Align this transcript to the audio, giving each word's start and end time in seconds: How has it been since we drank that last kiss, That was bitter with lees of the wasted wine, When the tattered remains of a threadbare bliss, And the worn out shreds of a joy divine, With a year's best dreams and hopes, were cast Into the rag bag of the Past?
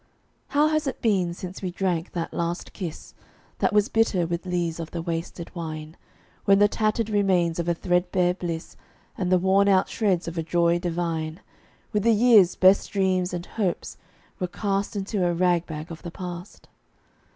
How 0.47 0.69
has 0.69 0.87
it 0.87 0.99
been 0.99 1.35
since 1.35 1.61
we 1.61 1.69
drank 1.69 2.13
that 2.13 2.33
last 2.33 2.73
kiss, 2.73 3.13
That 3.59 3.71
was 3.71 3.87
bitter 3.87 4.25
with 4.25 4.47
lees 4.47 4.79
of 4.79 4.89
the 4.89 5.01
wasted 5.03 5.53
wine, 5.53 5.95
When 6.45 6.57
the 6.57 6.67
tattered 6.67 7.11
remains 7.11 7.59
of 7.59 7.69
a 7.69 7.75
threadbare 7.75 8.33
bliss, 8.33 8.75
And 9.15 9.31
the 9.31 9.37
worn 9.37 9.67
out 9.67 9.89
shreds 9.89 10.27
of 10.27 10.39
a 10.39 10.41
joy 10.41 10.79
divine, 10.79 11.39
With 11.93 12.03
a 12.07 12.13
year's 12.13 12.55
best 12.55 12.89
dreams 12.91 13.31
and 13.31 13.45
hopes, 13.45 13.97
were 14.39 14.47
cast 14.47 14.95
Into 14.95 15.19
the 15.19 15.35
rag 15.35 15.67
bag 15.67 15.91
of 15.91 16.01
the 16.01 16.09
Past? 16.09 16.67